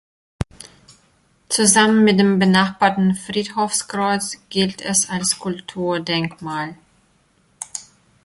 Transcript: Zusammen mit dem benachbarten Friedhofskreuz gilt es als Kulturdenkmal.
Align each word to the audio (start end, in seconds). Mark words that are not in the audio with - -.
Zusammen 1.47 2.03
mit 2.03 2.19
dem 2.19 2.39
benachbarten 2.39 3.13
Friedhofskreuz 3.13 4.39
gilt 4.49 4.81
es 4.81 5.07
als 5.11 5.37
Kulturdenkmal. 5.37 6.75